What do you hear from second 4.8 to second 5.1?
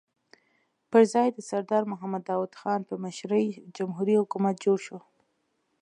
شو.